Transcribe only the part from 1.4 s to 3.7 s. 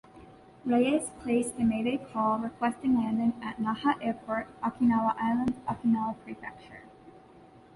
the Mayday call, requesting landing at